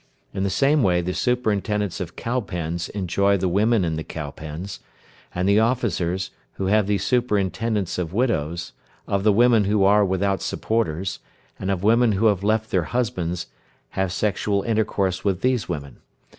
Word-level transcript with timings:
In 0.33 0.41
the 0.41 0.49
same 0.49 0.81
way 0.81 1.01
the 1.01 1.13
superintendents 1.13 1.99
of 1.99 2.15
cow 2.15 2.39
pens 2.39 2.89
enjoy 2.89 3.37
the 3.37 3.47
women 3.47 3.85
in 3.85 3.97
the 3.97 4.03
cow 4.03 4.31
pens; 4.31 4.79
and 5.35 5.47
the 5.47 5.59
officers, 5.59 6.31
who 6.53 6.65
have 6.65 6.87
the 6.87 6.97
superintendence 6.97 7.99
of 7.99 8.11
widows, 8.11 8.73
of 9.05 9.23
the 9.23 9.31
women 9.31 9.65
who 9.65 9.83
are 9.83 10.03
without 10.03 10.41
supporters, 10.41 11.19
and 11.59 11.69
of 11.69 11.83
women 11.83 12.13
who 12.13 12.25
have 12.25 12.43
left 12.43 12.71
their 12.71 12.85
husbands, 12.85 13.45
have 13.89 14.11
sexual 14.11 14.63
intercourse 14.63 15.23
with 15.23 15.41
these 15.41 15.69
women. 15.69 15.97